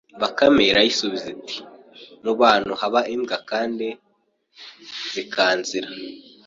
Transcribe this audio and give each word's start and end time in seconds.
Bakame 0.21 0.61
irayisubiza 0.71 1.27
iti 1.35 1.57
mu 2.23 2.31
bantu 2.41 2.71
haba 2.81 3.01
imbwa 3.13 3.37
kandi 3.49 3.87
zikanzira 5.13 5.89